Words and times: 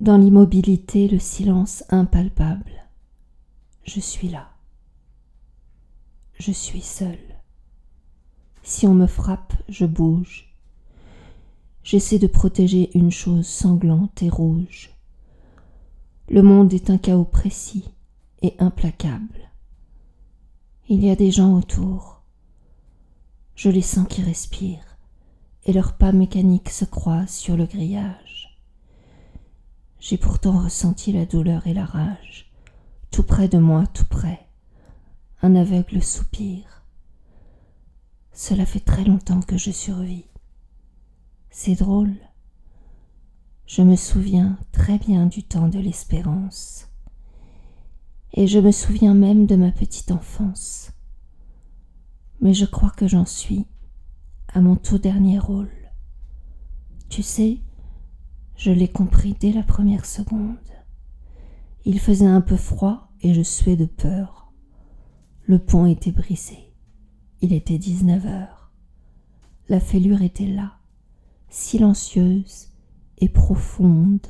Dans 0.00 0.16
l'immobilité, 0.16 1.08
le 1.08 1.18
silence 1.18 1.82
impalpable, 1.88 2.86
je 3.82 3.98
suis 3.98 4.28
là. 4.28 4.48
Je 6.38 6.52
suis 6.52 6.82
seul. 6.82 7.18
Si 8.62 8.86
on 8.86 8.94
me 8.94 9.08
frappe, 9.08 9.54
je 9.68 9.86
bouge. 9.86 10.54
J'essaie 11.82 12.20
de 12.20 12.28
protéger 12.28 12.96
une 12.96 13.10
chose 13.10 13.48
sanglante 13.48 14.22
et 14.22 14.28
rouge. 14.28 14.90
Le 16.28 16.42
monde 16.42 16.72
est 16.72 16.90
un 16.90 16.98
chaos 16.98 17.24
précis 17.24 17.90
et 18.40 18.54
implacable. 18.60 19.50
Il 20.88 21.04
y 21.04 21.10
a 21.10 21.16
des 21.16 21.32
gens 21.32 21.56
autour. 21.56 22.22
Je 23.56 23.68
les 23.68 23.82
sens 23.82 24.06
qui 24.06 24.22
respirent, 24.22 24.96
et 25.64 25.72
leurs 25.72 25.96
pas 25.96 26.12
mécaniques 26.12 26.70
se 26.70 26.84
croisent 26.84 27.34
sur 27.34 27.56
le 27.56 27.66
grillage. 27.66 28.47
J'ai 30.08 30.16
pourtant 30.16 30.62
ressenti 30.62 31.12
la 31.12 31.26
douleur 31.26 31.66
et 31.66 31.74
la 31.74 31.84
rage, 31.84 32.50
tout 33.10 33.22
près 33.22 33.46
de 33.46 33.58
moi, 33.58 33.86
tout 33.88 34.06
près, 34.06 34.48
un 35.42 35.54
aveugle 35.54 36.02
soupir. 36.02 36.82
Cela 38.32 38.64
fait 38.64 38.80
très 38.80 39.04
longtemps 39.04 39.42
que 39.42 39.58
je 39.58 39.70
survis. 39.70 40.24
C'est 41.50 41.74
drôle. 41.74 42.14
Je 43.66 43.82
me 43.82 43.96
souviens 43.96 44.56
très 44.72 44.96
bien 44.96 45.26
du 45.26 45.42
temps 45.42 45.68
de 45.68 45.78
l'espérance. 45.78 46.88
Et 48.32 48.46
je 48.46 48.60
me 48.60 48.72
souviens 48.72 49.12
même 49.12 49.44
de 49.44 49.56
ma 49.56 49.72
petite 49.72 50.10
enfance. 50.10 50.90
Mais 52.40 52.54
je 52.54 52.64
crois 52.64 52.92
que 52.96 53.08
j'en 53.08 53.26
suis 53.26 53.66
à 54.54 54.62
mon 54.62 54.76
tout 54.76 54.96
dernier 54.96 55.38
rôle. 55.38 55.68
Tu 57.10 57.22
sais, 57.22 57.60
je 58.58 58.72
l'ai 58.72 58.88
compris 58.88 59.36
dès 59.38 59.52
la 59.52 59.62
première 59.62 60.04
seconde. 60.04 60.56
Il 61.84 62.00
faisait 62.00 62.26
un 62.26 62.40
peu 62.40 62.56
froid 62.56 63.12
et 63.22 63.32
je 63.32 63.40
suais 63.40 63.76
de 63.76 63.86
peur. 63.86 64.52
Le 65.44 65.60
pont 65.60 65.86
était 65.86 66.10
brisé. 66.10 66.74
Il 67.40 67.52
était 67.52 67.78
dix-neuf 67.78 68.26
heures. 68.26 68.72
La 69.68 69.78
fêlure 69.78 70.22
était 70.22 70.48
là, 70.48 70.78
silencieuse 71.48 72.70
et 73.18 73.28
profonde. 73.28 74.26